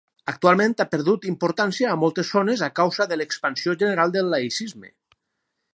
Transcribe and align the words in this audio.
Actualment 0.31 0.71
ha 0.83 0.87
perdut 0.93 1.27
importància 1.31 1.91
a 1.91 1.99
moltes 2.05 2.33
zones 2.37 2.65
a 2.69 2.73
causa 2.81 3.09
de 3.13 3.21
l'expansió 3.21 3.79
general 3.85 4.17
del 4.19 4.35
laïcisme. 4.37 4.91